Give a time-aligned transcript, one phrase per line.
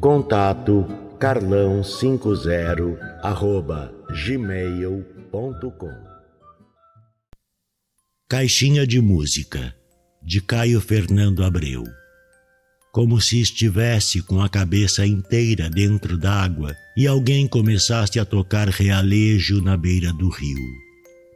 [0.00, 0.86] Contato
[1.18, 3.92] carlão50 arroba
[4.24, 5.90] gmail.com
[8.28, 9.74] Caixinha de Música
[10.22, 11.82] de Caio Fernando Abreu
[12.92, 19.60] Como se estivesse com a cabeça inteira dentro d'água e alguém começasse a tocar realejo
[19.60, 20.62] na beira do rio.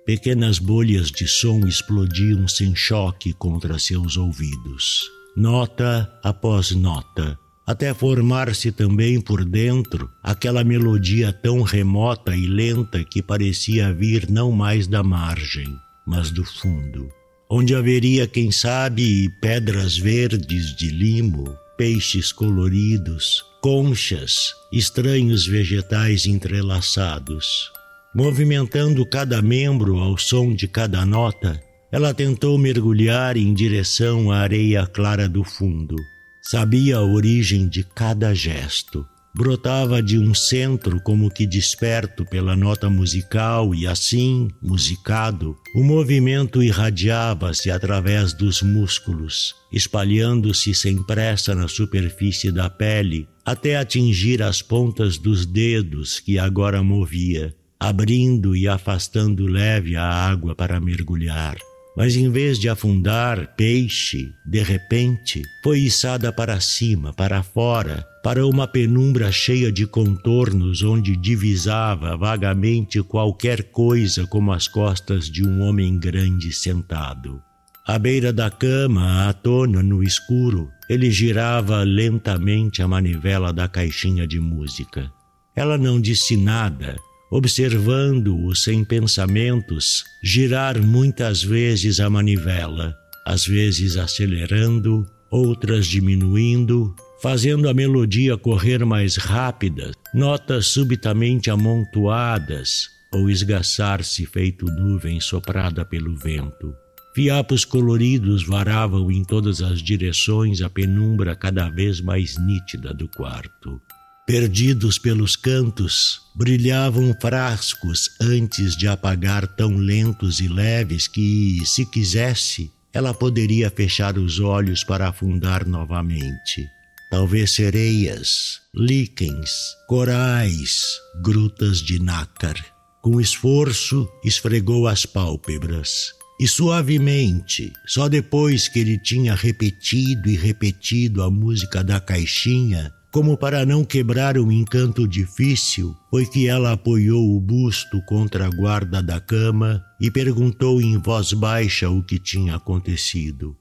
[0.07, 5.11] Pequenas bolhas de som explodiam sem choque contra seus ouvidos.
[5.37, 13.23] Nota após nota, até formar-se também por dentro aquela melodia tão remota e lenta que
[13.23, 15.69] parecia vir não mais da margem,
[16.07, 17.09] mas do fundo,
[17.49, 27.71] onde haveria, quem sabe, pedras verdes de limo, peixes coloridos, conchas, estranhos vegetais entrelaçados.
[28.15, 34.87] Movimentando cada membro ao som de cada nota, ela tentou mergulhar em direção à areia
[34.87, 35.97] clara do fundo
[36.45, 39.07] Sabia a origem de cada gesto.
[39.33, 46.61] Brotava de um centro como que desperto pela nota musical e assim, musicado, o movimento
[46.61, 55.17] irradiava-se através dos músculos, espalhando-se sem pressa na superfície da pele, até atingir as pontas
[55.17, 61.57] dos dedos que agora movia, abrindo e afastando leve a água para mergulhar.
[61.97, 68.47] Mas em vez de afundar, peixe, de repente, foi içada para cima, para fora, para
[68.47, 75.61] uma penumbra cheia de contornos onde divisava vagamente qualquer coisa como as costas de um
[75.61, 77.43] homem grande sentado.
[77.87, 84.27] À beira da cama, à tona no escuro, ele girava lentamente a manivela da caixinha
[84.27, 85.11] de música.
[85.55, 86.97] Ela não disse nada,
[87.33, 92.95] observando-o sem pensamentos, girar muitas vezes a manivela,
[93.25, 103.31] às vezes acelerando, outras diminuindo, fazendo a melodia correr mais rápida, notas subitamente amontoadas ou
[103.31, 106.75] esgaçar-se feito nuvem soprada pelo vento.
[107.15, 113.81] Fiapos coloridos varavam em todas as direções a penumbra cada vez mais nítida do quarto.
[114.25, 122.71] Perdidos pelos cantos, brilhavam frascos antes de apagar tão lentos e leves que, se quisesse,
[122.93, 126.69] ela poderia fechar os olhos para afundar novamente.
[127.11, 129.51] Talvez sereias, líquens,
[129.89, 130.85] corais,
[131.23, 132.55] grutas de nácar.
[133.03, 136.13] Com esforço, esfregou as pálpebras.
[136.41, 143.37] E suavemente, só depois que ele tinha repetido e repetido a música da caixinha, como
[143.37, 149.03] para não quebrar um encanto difícil, foi que ela apoiou o busto contra a guarda
[149.03, 153.55] da cama e perguntou em voz baixa o que tinha acontecido.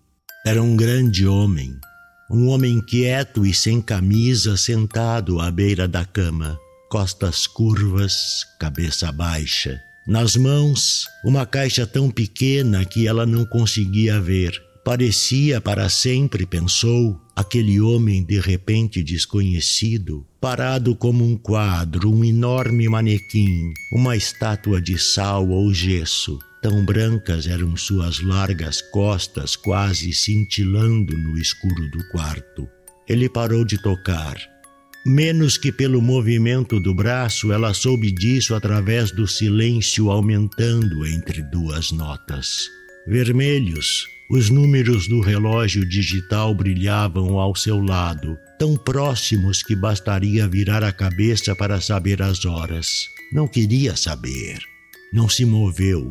[0.45, 1.75] Era um grande homem,
[2.31, 6.57] um homem quieto e sem camisa sentado à beira da cama,
[6.89, 9.77] costas curvas, cabeça baixa.
[10.07, 17.21] Nas mãos, uma caixa tão pequena que ela não conseguia ver Parecia para sempre, pensou,
[17.35, 24.97] aquele homem de repente desconhecido, parado como um quadro, um enorme manequim, uma estátua de
[24.97, 26.39] sal ou gesso.
[26.63, 32.67] Tão brancas eram suas largas costas, quase cintilando no escuro do quarto.
[33.07, 34.35] Ele parou de tocar.
[35.05, 41.91] Menos que pelo movimento do braço, ela soube disso através do silêncio aumentando entre duas
[41.91, 42.80] notas.
[43.07, 50.83] Vermelhos, os números do relógio digital brilhavam ao seu lado, tão próximos que bastaria virar
[50.83, 53.07] a cabeça para saber as horas.
[53.33, 54.59] Não queria saber.
[55.11, 56.07] Não se moveu.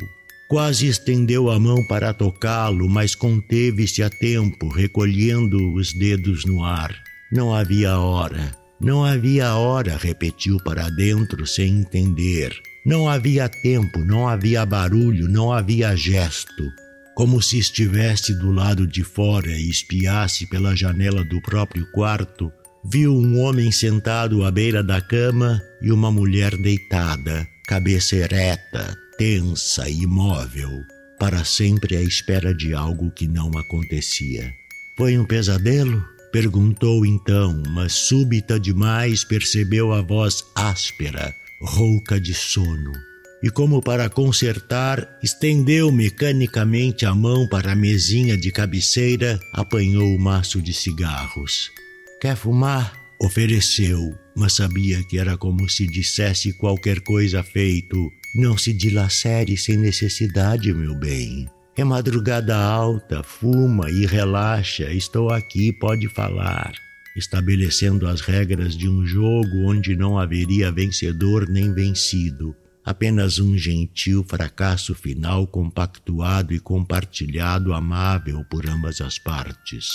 [0.48, 6.94] Quase estendeu a mão para tocá-lo, mas conteve-se a tempo, recolhendo os dedos no ar.
[7.32, 8.54] Não havia hora.
[8.81, 12.52] Não havia hora, repetiu para dentro sem entender.
[12.84, 16.64] Não havia tempo, não havia barulho, não havia gesto.
[17.14, 22.50] Como se estivesse do lado de fora e espiasse pela janela do próprio quarto,
[22.84, 29.86] viu um homem sentado à beira da cama e uma mulher deitada, cabeça ereta, tensa
[29.88, 30.70] e imóvel,
[31.18, 34.54] para sempre à espera de algo que não acontecia.
[34.96, 36.02] Foi um pesadelo?
[36.32, 42.92] Perguntou então, mas súbita demais percebeu a voz áspera, rouca de sono.
[43.42, 50.20] E como para consertar, estendeu mecanicamente a mão para a mesinha de cabeceira, apanhou o
[50.20, 51.70] maço de cigarros.
[52.20, 52.92] Quer fumar?
[53.22, 58.10] Ofereceu, mas sabia que era como se dissesse qualquer coisa feito.
[58.34, 61.46] Não se dilacere sem necessidade, meu bem.
[61.76, 64.90] É madrugada alta, fuma e relaxa.
[64.92, 66.72] Estou aqui, pode falar.
[67.16, 72.54] Estabelecendo as regras de um jogo onde não haveria vencedor nem vencido,
[72.84, 79.88] apenas um gentil fracasso final compactuado e compartilhado amável por ambas as partes.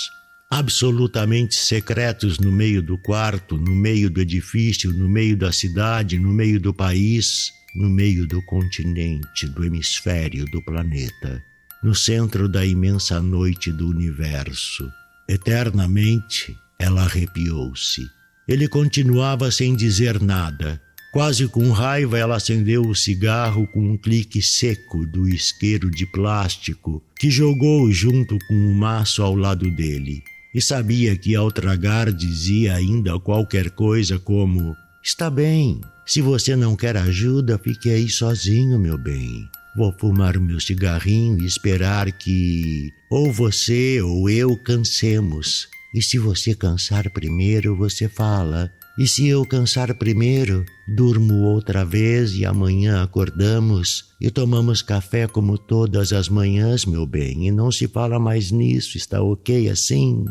[0.51, 6.29] Absolutamente secretos no meio do quarto, no meio do edifício, no meio da cidade, no
[6.29, 11.41] meio do país, no meio do continente, do hemisfério, do planeta
[11.85, 14.91] no centro da imensa noite do universo.
[15.29, 18.01] Eternamente, ela arrepiou-se.
[18.47, 20.81] Ele continuava sem dizer nada.
[21.11, 27.01] Quase com raiva, ela acendeu o cigarro com um clique seco do isqueiro de plástico
[27.17, 30.21] que jogou junto com o maço ao lado dele.
[30.53, 36.75] E sabia que ao tragar dizia ainda qualquer coisa como: Está bem, se você não
[36.75, 39.49] quer ajuda, fique aí sozinho, meu bem.
[39.75, 45.67] Vou fumar meu cigarrinho e esperar que ou você ou eu cansemos.
[45.95, 48.69] E se você cansar primeiro, você fala.
[48.97, 55.57] E se eu cansar primeiro, durmo outra vez e amanhã acordamos e tomamos café como
[55.57, 60.25] todas as manhãs, meu bem, e não se fala mais nisso, está ok assim?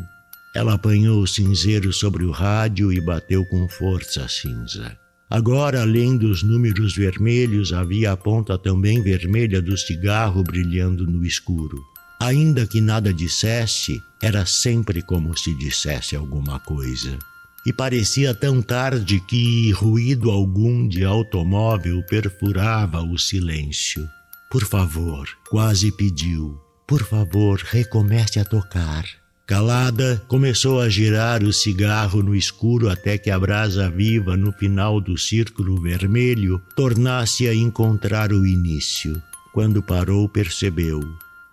[0.55, 4.99] Ela apanhou o cinzeiro sobre o rádio e bateu com força a cinza.
[5.31, 11.94] Agora, além dos números vermelhos, havia a ponta também vermelha do cigarro brilhando no escuro.
[12.21, 17.19] Ainda que nada dissesse, era sempre como se dissesse alguma coisa.
[17.67, 24.09] E parecia tão tarde que ruído algum de automóvel perfurava o silêncio.
[24.51, 26.59] Por favor, quase pediu.
[26.87, 29.05] Por favor, recomece a tocar.
[29.47, 35.01] Calada, começou a girar o cigarro no escuro até que a brasa viva no final
[35.03, 39.23] do círculo vermelho tornasse a encontrar o início.
[39.53, 41.01] Quando parou, percebeu.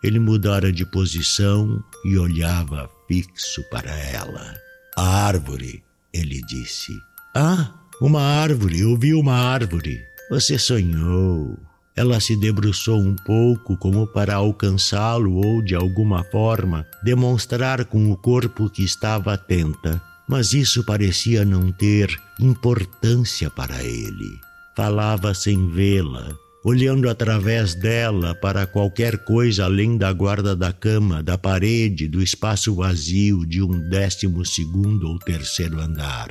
[0.04, 4.56] Ele mudara de posição e olhava fixo para ela.
[4.98, 5.84] A árvore,
[6.14, 6.92] ele disse.
[7.36, 7.72] Ah,
[8.02, 10.02] uma árvore, eu vi uma árvore.
[10.30, 11.58] Você sonhou.
[11.96, 18.18] Ela se debruçou um pouco como para alcançá-lo ou, de alguma forma, demonstrar com o
[18.18, 22.10] corpo que estava atenta, mas isso parecia não ter
[22.40, 24.40] importância para ele.
[24.76, 26.34] Falava sem vê-la,
[26.64, 32.76] olhando através dela para qualquer coisa além da guarda da cama, da parede, do espaço
[32.76, 36.30] vazio de um décimo segundo ou terceiro andar.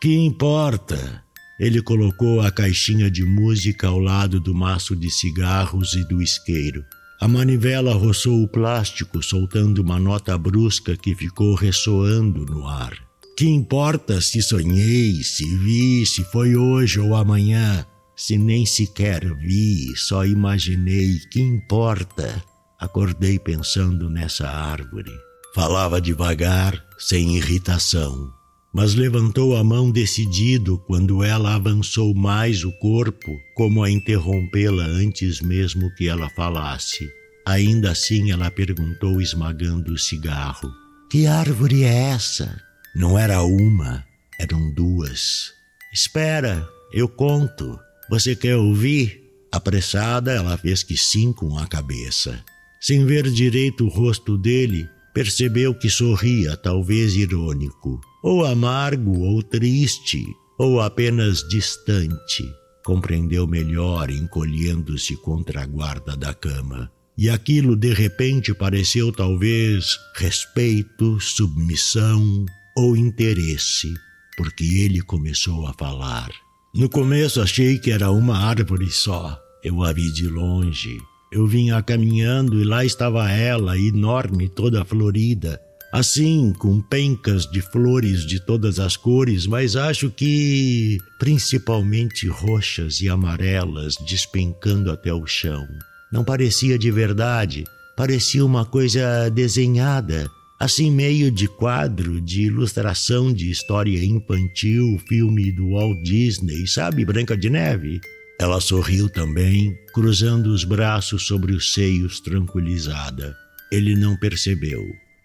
[0.00, 1.22] Que importa?
[1.58, 6.84] Ele colocou a caixinha de música ao lado do maço de cigarros e do isqueiro.
[7.20, 12.94] A manivela roçou o plástico, soltando uma nota brusca que ficou ressoando no ar.
[13.36, 17.84] Que importa se sonhei, se vi, se foi hoje ou amanhã?
[18.20, 22.44] Se nem sequer vi, só imaginei, que importa?
[22.78, 25.12] Acordei pensando nessa árvore.
[25.54, 28.30] Falava devagar, sem irritação
[28.72, 35.40] mas levantou a mão decidido quando ela avançou mais o corpo, como a interrompê-la antes
[35.40, 37.10] mesmo que ela falasse.
[37.44, 40.70] Ainda assim ela perguntou, esmagando o cigarro:
[41.10, 42.62] Que árvore é essa?
[42.94, 44.04] Não era uma,
[44.38, 45.52] eram duas.
[45.92, 47.76] Espera, eu conto.
[48.10, 49.22] Você quer ouvir?
[49.52, 52.44] Apressada, ela fez que sim com a cabeça.
[52.80, 60.24] Sem ver direito o rosto dele, percebeu que sorria, talvez irônico ou amargo ou triste,
[60.58, 62.52] ou apenas distante.
[62.84, 66.90] Compreendeu melhor encolhendo-se contra a guarda da cama.
[67.16, 72.44] E aquilo de repente pareceu talvez respeito, submissão
[72.76, 73.94] ou interesse,
[74.36, 76.30] porque ele começou a falar.
[76.72, 79.36] No começo achei que era uma árvore só.
[79.62, 80.98] Eu a vi de longe.
[81.32, 85.60] Eu vinha caminhando e lá estava ela, enorme, toda florida,
[85.92, 93.08] assim com pencas de flores de todas as cores, mas acho que principalmente roxas e
[93.08, 95.66] amarelas despencando até o chão.
[96.12, 97.64] Não parecia de verdade,
[97.96, 105.70] parecia uma coisa desenhada, assim meio de quadro, de ilustração de história infantil, filme do
[105.70, 107.98] Walt Disney, sabe, Branca de Neve?
[108.38, 113.34] Ela sorriu também, cruzando os braços sobre os seios, tranquilizada.
[113.72, 114.82] Ele não percebeu.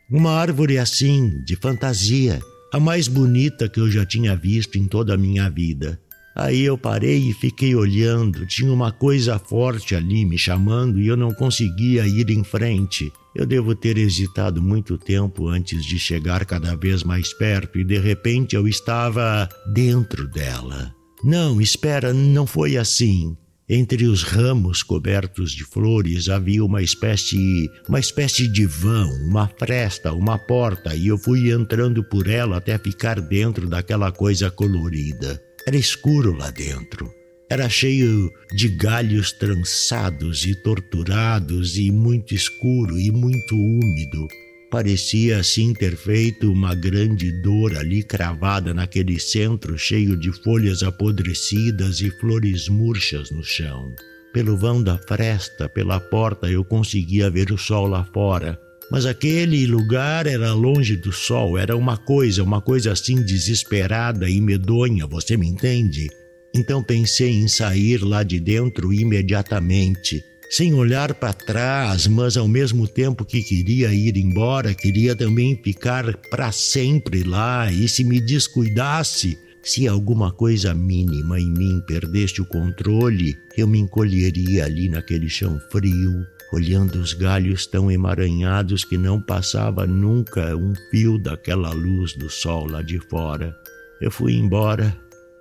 [0.09, 2.39] Uma árvore assim, de fantasia,
[2.73, 5.99] a mais bonita que eu já tinha visto em toda a minha vida.
[6.35, 8.45] Aí eu parei e fiquei olhando.
[8.45, 13.11] Tinha uma coisa forte ali me chamando e eu não conseguia ir em frente.
[13.33, 17.97] Eu devo ter hesitado muito tempo antes de chegar cada vez mais perto e de
[17.97, 20.93] repente eu estava dentro dela.
[21.23, 23.35] Não, espera, não foi assim.
[23.67, 30.13] Entre os ramos cobertos de flores havia uma espécie, uma espécie de vão, uma fresta,
[30.13, 35.41] uma porta, e eu fui entrando por ela até ficar dentro daquela coisa colorida.
[35.67, 37.11] Era escuro lá dentro.
[37.49, 44.27] Era cheio de galhos trançados e torturados e muito escuro e muito úmido.
[44.69, 51.99] Parecia assim ter feito uma grande dor ali cravada naquele centro cheio de folhas apodrecidas
[51.99, 53.91] e flores murchas no chão.
[54.33, 58.59] Pelo vão da fresta, pela porta, eu conseguia ver o sol lá fora.
[58.91, 64.39] Mas aquele lugar era longe do sol, era uma coisa, uma coisa assim desesperada e
[64.39, 66.07] medonha, você me entende?
[66.53, 72.87] Então pensei em sair lá de dentro imediatamente sem olhar para trás, mas ao mesmo
[72.87, 79.37] tempo que queria ir embora, queria também ficar para sempre lá e se me descuidasse,
[79.63, 85.59] se alguma coisa mínima em mim perdesse o controle, eu me encolheria ali naquele chão
[85.71, 86.25] frio,
[86.55, 92.65] olhando os galhos tão emaranhados que não passava nunca um fio daquela luz do sol
[92.67, 93.55] lá de fora.
[94.01, 94.95] Eu fui embora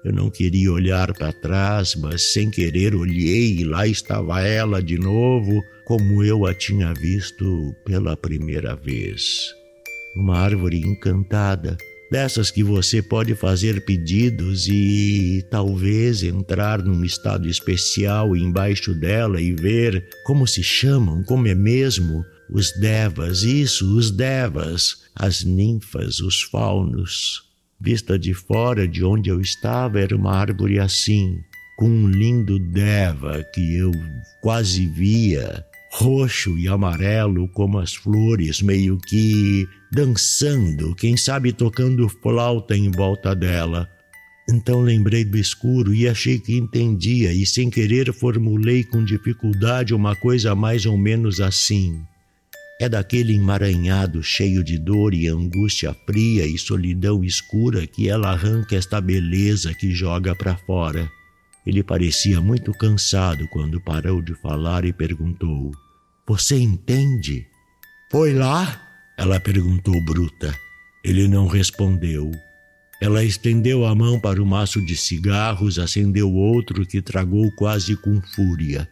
[0.05, 4.99] eu não queria olhar para trás, mas sem querer olhei e lá estava ela de
[4.99, 9.55] novo, como eu a tinha visto pela primeira vez.
[10.15, 11.79] Uma árvore encantada,
[12.11, 19.53] dessas que você pode fazer pedidos e talvez entrar num estado especial embaixo dela e
[19.53, 26.43] ver como se chamam, como é mesmo, os devas, isso, os devas, as ninfas, os
[26.43, 27.43] faunos.
[27.81, 31.39] Vista de fora de onde eu estava, era uma árvore assim,
[31.77, 33.91] com um lindo deva que eu
[34.41, 35.65] quase via,
[35.97, 43.33] roxo e amarelo como as flores, meio que dançando, quem sabe tocando flauta em volta
[43.33, 43.89] dela.
[44.51, 50.17] Então lembrei do escuro e achei que entendia, e sem querer formulei com dificuldade uma
[50.17, 52.03] coisa mais ou menos assim.
[52.81, 58.75] É daquele emaranhado cheio de dor e angústia fria e solidão escura que ela arranca
[58.75, 61.09] esta beleza que joga para fora.
[61.65, 65.71] Ele parecia muito cansado quando parou de falar e perguntou:
[66.27, 67.47] Você entende?
[68.11, 68.81] Foi lá?
[69.19, 70.59] Ela perguntou bruta.
[71.05, 72.33] Ele não respondeu.
[73.01, 78.23] Ela estendeu a mão para o maço de cigarros, acendeu outro que tragou quase com
[78.35, 78.89] fúria.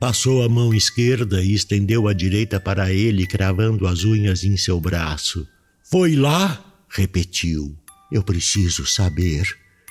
[0.00, 4.80] Passou a mão esquerda e estendeu a direita para ele, cravando as unhas em seu
[4.80, 5.46] braço.
[5.88, 6.64] Foi lá?
[6.88, 7.76] repetiu.
[8.10, 9.44] Eu preciso saber.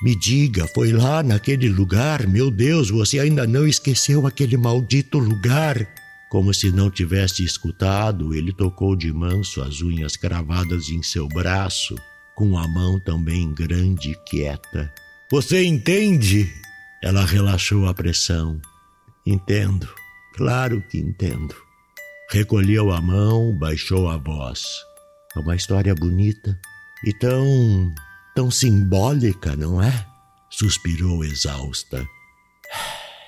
[0.04, 2.28] Me diga, foi lá naquele lugar?
[2.28, 5.88] Meu Deus, você ainda não esqueceu aquele maldito lugar?
[6.32, 11.94] Como se não tivesse escutado, ele tocou de manso as unhas cravadas em seu braço,
[12.34, 14.90] com a mão também grande e quieta.
[15.30, 16.50] Você entende?
[17.04, 18.62] Ela relaxou a pressão.
[19.26, 19.94] Entendo.
[20.34, 21.54] Claro que entendo.
[22.30, 24.64] Recolheu a mão, baixou a voz.
[25.36, 26.58] É uma história bonita
[27.04, 27.94] e tão.
[28.34, 30.08] tão simbólica, não é?
[30.50, 32.08] Suspirou exausta.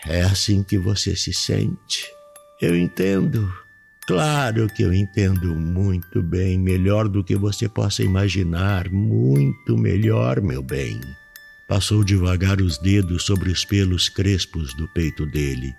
[0.07, 2.22] É assim que você se sente.
[2.63, 3.53] Eu entendo.
[4.07, 10.63] Claro que eu entendo muito bem, melhor do que você possa imaginar, muito melhor, meu
[10.63, 11.01] bem.
[11.67, 15.75] Passou devagar os dedos sobre os pelos crespos do peito dele.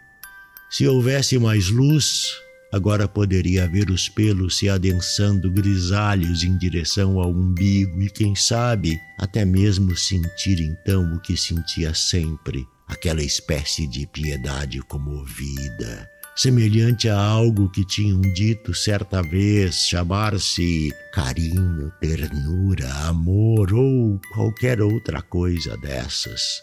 [0.69, 2.26] Se houvesse mais luz,
[2.71, 9.00] agora poderia ver os pelos se adensando grisalhos em direção ao umbigo e, quem sabe,
[9.19, 17.19] até mesmo sentir então o que sentia sempre, aquela espécie de piedade comovida, semelhante a
[17.19, 26.62] algo que tinham dito certa vez chamar-se carinho, ternura, amor ou qualquer outra coisa dessas.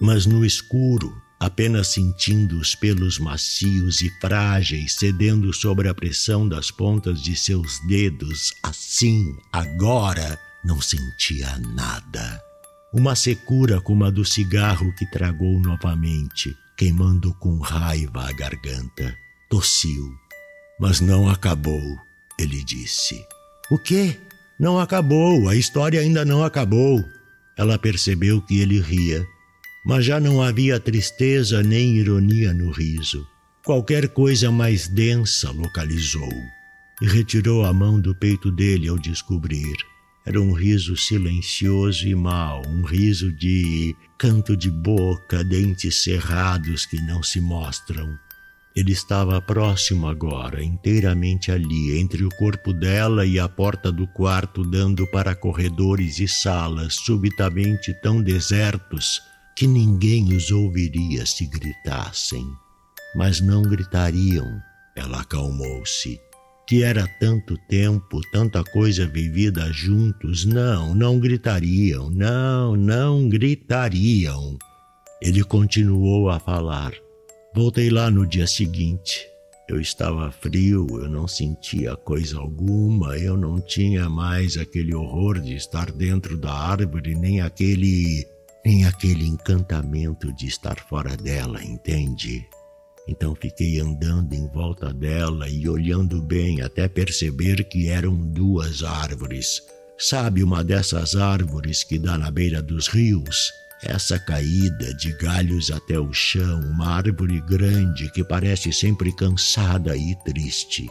[0.00, 6.70] Mas no escuro, apenas sentindo os pelos macios e frágeis cedendo sobre a pressão das
[6.70, 8.52] pontas de seus dedos.
[8.62, 12.42] Assim, agora, não sentia nada.
[12.92, 19.14] Uma secura como a do cigarro que tragou novamente, queimando com raiva a garganta.
[19.50, 20.14] Tossiu.
[20.80, 21.98] Mas não acabou,
[22.38, 23.22] ele disse.
[23.70, 24.16] O quê?
[24.58, 27.04] Não acabou, a história ainda não acabou.
[27.56, 29.26] Ela percebeu que ele ria
[29.88, 33.26] mas já não havia tristeza nem ironia no riso.
[33.64, 36.28] Qualquer coisa mais densa localizou
[37.00, 39.76] e retirou a mão do peito dele ao descobrir.
[40.28, 47.00] Era um riso silencioso e mau, um riso de canto de boca, dentes cerrados que
[47.00, 48.14] não se mostram.
[48.76, 54.62] Ele estava próximo agora, inteiramente ali, entre o corpo dela e a porta do quarto,
[54.64, 59.22] dando para corredores e salas subitamente tão desertos
[59.56, 62.44] que ninguém os ouviria se gritassem.
[63.16, 64.60] Mas não gritariam,
[64.94, 66.27] ela acalmou-se.
[66.68, 70.44] Que era tanto tempo, tanta coisa vivida juntos.
[70.44, 74.58] Não, não gritariam, não, não gritariam.
[75.22, 76.92] Ele continuou a falar.
[77.54, 79.26] Voltei lá no dia seguinte.
[79.66, 85.54] Eu estava frio, eu não sentia coisa alguma, eu não tinha mais aquele horror de
[85.54, 88.26] estar dentro da árvore, nem aquele
[88.62, 92.46] nem aquele encantamento de estar fora dela, entende?
[93.08, 99.62] Então fiquei andando em volta dela e olhando bem até perceber que eram duas árvores.
[99.98, 103.50] Sabe uma dessas árvores que dá na beira dos rios?
[103.82, 110.14] Essa caída de galhos até o chão, uma árvore grande que parece sempre cansada e
[110.24, 110.86] triste.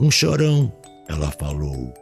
[0.00, 0.72] Um chorão,
[1.08, 1.94] ela falou.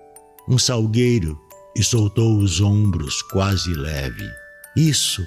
[0.48, 1.38] Um salgueiro
[1.76, 4.28] e soltou os ombros quase leve.
[4.76, 5.26] Isso,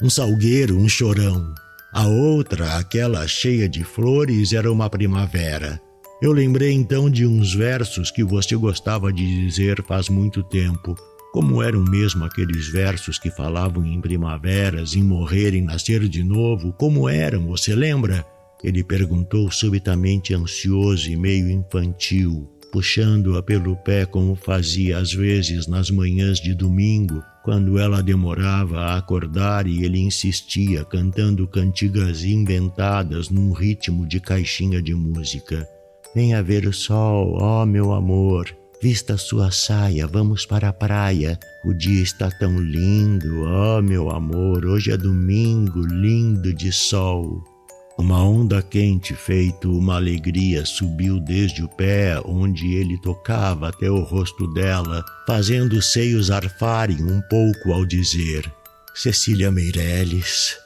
[0.00, 1.54] um salgueiro, um chorão.
[1.92, 5.78] A outra, aquela cheia de flores, era uma primavera.
[6.22, 10.96] Eu lembrei então de uns versos que você gostava de dizer faz muito tempo.
[11.34, 16.72] Como eram mesmo aqueles versos que falavam em primaveras, em morrer, em nascer de novo?
[16.72, 18.24] Como eram, você lembra?
[18.64, 25.90] Ele perguntou subitamente ansioso e meio infantil puxando-a pelo pé como fazia às vezes nas
[25.90, 33.52] manhãs de domingo, quando ela demorava a acordar e ele insistia cantando cantigas inventadas num
[33.52, 35.68] ritmo de caixinha de música.
[36.14, 38.48] Venha ver o sol, ó oh, meu amor.
[38.82, 41.38] Vista sua saia, vamos para a praia.
[41.64, 44.64] O dia está tão lindo, ó oh, meu amor.
[44.64, 47.51] Hoje é domingo, lindo de sol.
[47.98, 54.02] Uma onda quente, feito uma alegria, subiu desde o pé onde ele tocava até o
[54.02, 58.50] rosto dela, fazendo os seios arfarem um pouco ao dizer:
[58.94, 60.56] Cecília Meirelles.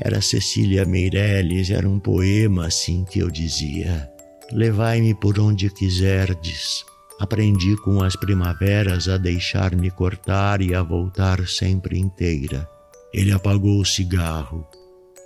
[0.00, 4.10] Era Cecília Meirelles, era um poema assim que eu dizia.
[4.50, 6.84] Levai-me por onde quiserdes.
[7.20, 12.68] Aprendi com as primaveras a deixar-me cortar e a voltar sempre inteira.
[13.12, 14.66] Ele apagou o cigarro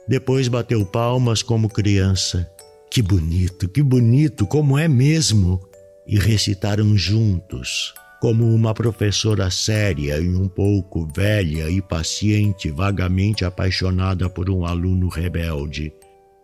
[0.08, 2.50] depois bateu palmas como criança.
[2.90, 5.60] Que bonito, que bonito, como é mesmo!
[6.06, 14.30] E recitaram juntos, como uma professora séria e um pouco velha e paciente, vagamente apaixonada
[14.30, 15.92] por um aluno rebelde.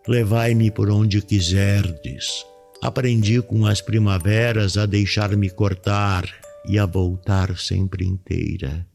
[0.07, 2.45] Levai-me por onde quiserdes.
[2.83, 6.29] Aprendi com as primaveras a deixar-me cortar
[6.67, 8.85] e a voltar sempre inteira.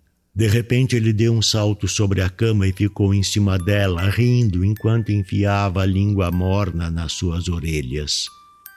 [0.40, 4.64] De repente ele deu um salto sobre a cama e ficou em cima dela, rindo
[4.64, 8.26] enquanto enfiava a língua morna nas suas orelhas.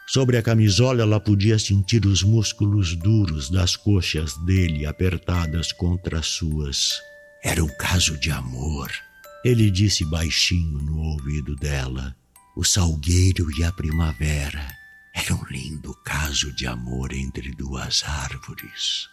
[0.06, 6.26] Sobre a camisola ela podia sentir os músculos duros das coxas dele apertadas contra as
[6.26, 6.96] suas.
[7.42, 8.92] Era um caso de amor.
[9.46, 12.14] Ele disse baixinho no ouvido dela.
[12.58, 14.68] O salgueiro e a primavera.
[15.16, 19.13] Era um lindo caso de amor entre duas árvores.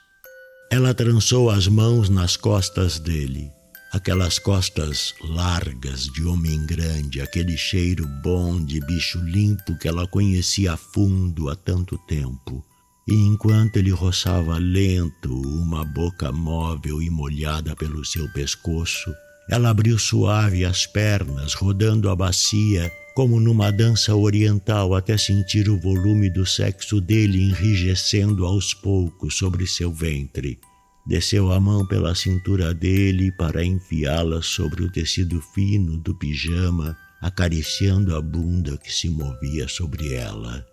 [0.72, 3.50] Ela trançou as mãos nas costas dele,
[3.92, 10.74] aquelas costas largas de homem grande, aquele cheiro bom de bicho limpo que ela conhecia
[10.74, 12.64] a fundo há tanto tempo.
[13.08, 19.12] E enquanto ele roçava lento uma boca móvel e molhada pelo seu pescoço,
[19.50, 25.78] ela abriu suave as pernas, rodando a bacia como numa dança oriental até sentir o
[25.78, 30.58] volume do sexo dele enrijecendo aos poucos sobre seu ventre.
[31.06, 38.14] Desceu a mão pela cintura dele para enfiá-la sobre o tecido fino do pijama, acariciando
[38.14, 40.64] a bunda que se movia sobre ela.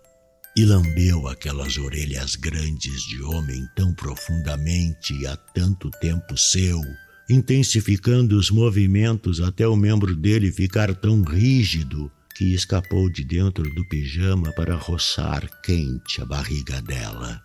[0.56, 6.80] E lambeu aquelas orelhas grandes de homem tão profundamente e há tanto tempo seu,
[7.28, 13.84] intensificando os movimentos até o membro dele ficar tão rígido que escapou de dentro do
[13.88, 17.42] pijama para roçar quente a barriga dela.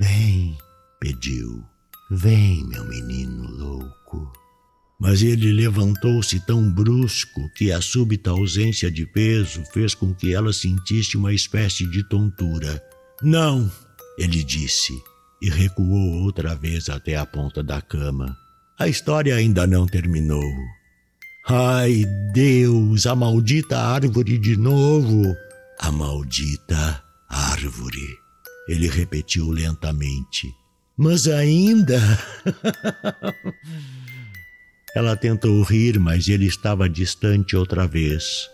[0.00, 0.56] Vem,
[0.98, 1.62] pediu.
[2.10, 4.32] Vem, meu menino louco.
[4.98, 10.54] Mas ele levantou-se tão brusco que a súbita ausência de peso fez com que ela
[10.54, 12.82] sentisse uma espécie de tontura.
[13.22, 13.70] Não,
[14.16, 14.94] ele disse,
[15.42, 18.34] e recuou outra vez até a ponta da cama.
[18.78, 20.50] A história ainda não terminou.
[21.46, 25.36] Ai, Deus, a maldita árvore de novo!
[25.78, 28.18] A maldita árvore.
[28.66, 30.50] Ele repetiu lentamente.
[30.96, 32.00] Mas ainda.
[34.96, 38.48] Ela tentou rir, mas ele estava distante outra vez.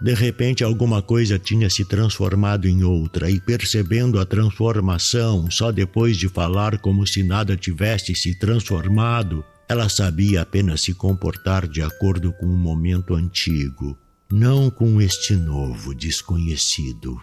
[0.00, 6.16] De repente, alguma coisa tinha se transformado em outra, e percebendo a transformação só depois
[6.16, 12.32] de falar como se nada tivesse se transformado, ela sabia apenas se comportar de acordo
[12.32, 13.98] com o momento antigo,
[14.32, 17.20] não com este novo desconhecido.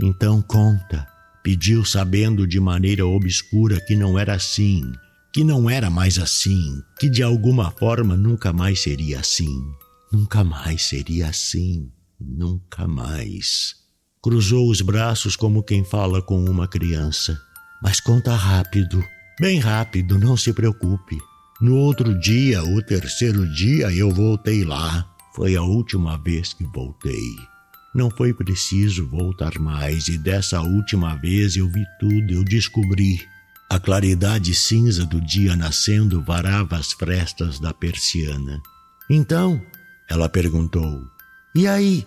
[0.00, 1.06] Então conta,
[1.42, 4.92] pediu sabendo de maneira obscura que não era assim,
[5.32, 9.60] que não era mais assim, que de alguma forma nunca mais seria assim.
[10.12, 13.74] Nunca mais seria assim, nunca mais.
[14.22, 17.40] Cruzou os braços como quem fala com uma criança.
[17.82, 19.02] Mas conta rápido,
[19.40, 21.16] bem rápido, não se preocupe.
[21.60, 25.06] No outro dia, o terceiro dia, eu voltei lá.
[25.34, 27.36] Foi a última vez que voltei.
[27.94, 33.20] Não foi preciso voltar mais, e dessa última vez eu vi tudo, eu descobri.
[33.68, 38.62] A claridade cinza do dia nascendo varava as frestas da persiana.
[39.10, 39.60] Então,
[40.08, 41.04] ela perguntou:
[41.54, 42.06] E aí?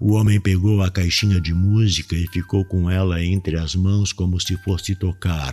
[0.00, 4.40] O homem pegou a caixinha de música e ficou com ela entre as mãos como
[4.40, 5.52] se fosse tocar.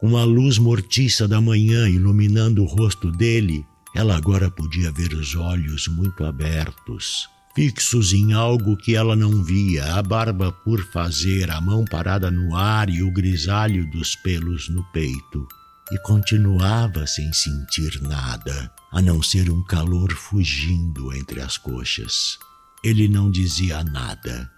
[0.00, 5.36] Com a luz mortiça da manhã iluminando o rosto dele, ela agora podia ver os
[5.36, 11.60] olhos muito abertos, fixos em algo que ela não via, a barba por fazer, a
[11.60, 15.46] mão parada no ar e o grisalho dos pelos no peito.
[15.92, 22.38] E continuava sem sentir nada, a não ser um calor fugindo entre as coxas.
[22.82, 24.50] Ele não dizia nada.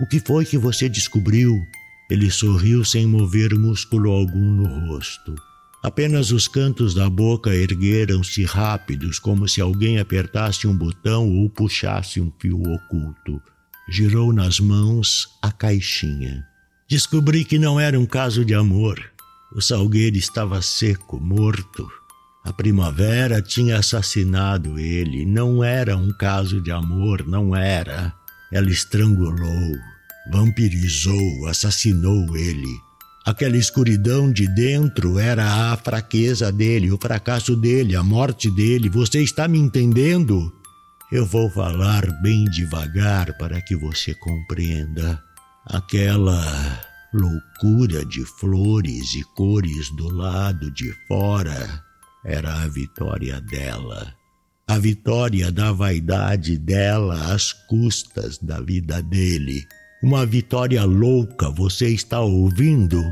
[0.00, 1.54] O que foi que você descobriu?
[2.08, 5.34] Ele sorriu sem mover músculo algum no rosto.
[5.82, 12.20] Apenas os cantos da boca ergueram-se rápidos, como se alguém apertasse um botão ou puxasse
[12.20, 13.40] um fio oculto.
[13.88, 16.44] Girou nas mãos a caixinha.
[16.88, 19.00] Descobri que não era um caso de amor.
[19.54, 21.88] O salgueiro estava seco, morto.
[22.44, 25.24] A primavera tinha assassinado ele.
[25.24, 28.12] Não era um caso de amor, não era.
[28.52, 29.76] Ela estrangulou,
[30.30, 32.86] vampirizou, assassinou ele.
[33.24, 38.88] Aquela escuridão de dentro era a fraqueza dele, o fracasso dele, a morte dele.
[38.88, 40.52] Você está me entendendo?
[41.10, 45.20] Eu vou falar bem devagar para que você compreenda.
[45.66, 46.80] Aquela
[47.12, 51.82] loucura de flores e cores do lado de fora
[52.24, 54.14] era a vitória dela.
[54.68, 59.66] A vitória da vaidade dela às custas da vida dele.
[60.02, 63.02] Uma vitória louca, você está ouvindo?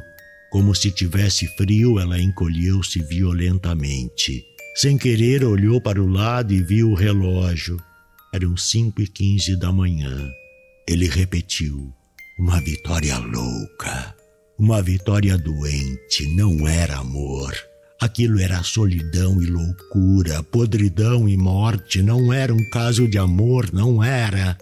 [0.50, 4.44] Como se tivesse frio, ela encolheu-se violentamente.
[4.76, 7.78] Sem querer, olhou para o lado e viu o relógio.
[8.32, 10.30] Eram cinco e quinze da manhã.
[10.86, 11.92] Ele repetiu:
[12.38, 14.14] Uma vitória louca.
[14.58, 16.26] Uma vitória doente.
[16.36, 17.54] Não era amor.
[18.00, 22.02] Aquilo era solidão e loucura, podridão e morte.
[22.02, 24.58] Não era um caso de amor, não era.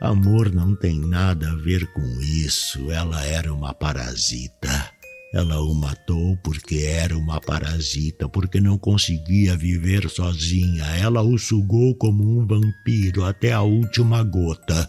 [0.00, 2.90] Amor não tem nada a ver com isso.
[2.90, 4.92] Ela era uma parasita.
[5.34, 10.84] Ela o matou porque era uma parasita, porque não conseguia viver sozinha.
[10.96, 14.88] Ela o sugou como um vampiro até a última gota,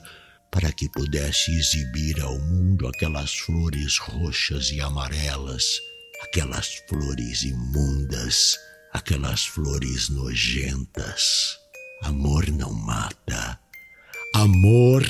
[0.52, 5.66] para que pudesse exibir ao mundo aquelas flores roxas e amarelas,
[6.22, 8.58] aquelas flores imundas,
[8.94, 11.58] aquelas flores nojentas.
[12.04, 13.60] Amor não mata.
[14.34, 15.04] Amor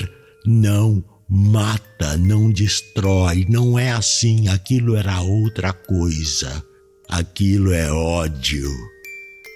[0.46, 6.64] não mata, não destrói, não é assim, aquilo era outra coisa.
[7.08, 8.68] Aquilo é ódio.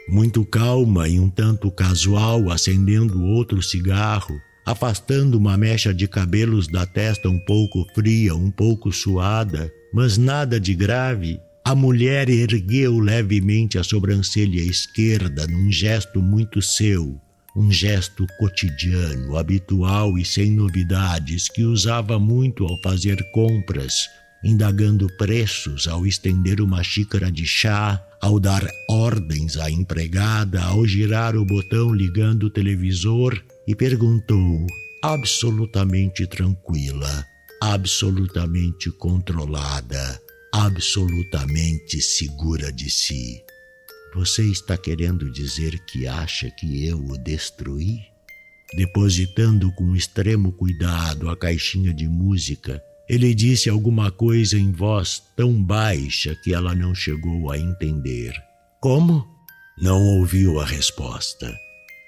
[0.09, 6.85] Muito calma e um tanto casual, acendendo outro cigarro, afastando uma mecha de cabelos da
[6.85, 13.79] testa um pouco fria, um pouco suada, mas nada de grave, a mulher ergueu levemente
[13.79, 17.19] a sobrancelha esquerda num gesto muito seu
[17.57, 24.09] um gesto cotidiano, habitual e sem novidades que usava muito ao fazer compras,
[24.43, 31.37] indagando preços ao estender uma xícara de chá, ao dar ordens à empregada, ao girar
[31.37, 34.67] o botão ligando o televisor e perguntou,
[35.03, 37.25] absolutamente tranquila,
[37.61, 40.21] absolutamente controlada,
[40.53, 43.44] absolutamente segura de si:
[44.15, 47.99] Você está querendo dizer que acha que eu o destruí?
[48.77, 55.61] Depositando com extremo cuidado a caixinha de música, ele disse alguma coisa em voz tão
[55.61, 58.33] baixa que ela não chegou a entender.
[58.81, 59.27] Como?
[59.79, 61.53] Não ouviu a resposta.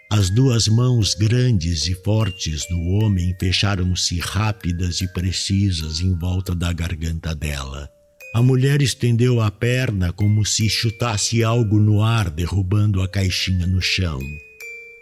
[0.08, 6.72] As duas mãos grandes e fortes do homem fecharam-se rápidas e precisas em volta da
[6.72, 7.90] garganta dela.
[8.36, 13.80] A mulher estendeu a perna como se chutasse algo no ar, derrubando a caixinha no
[13.80, 14.20] chão.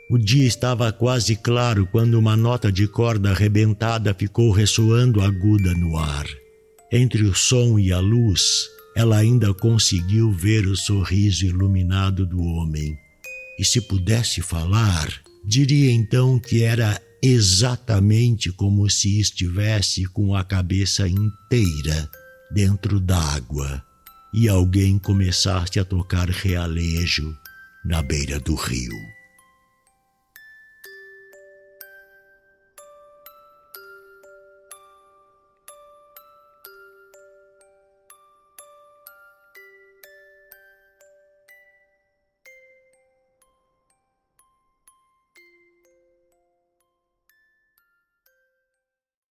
[0.08, 5.98] O dia estava quase claro quando uma nota de corda arrebentada ficou ressoando aguda no
[5.98, 6.28] ar.
[6.92, 12.96] Entre o som e a luz, ela ainda conseguiu ver o sorriso iluminado do homem.
[13.58, 15.12] E se pudesse falar,
[15.44, 22.08] diria então que era exatamente como se estivesse com a cabeça inteira
[22.50, 23.82] dentro d'água
[24.32, 27.36] e alguém começasse a tocar realejo
[27.84, 29.13] na beira do rio.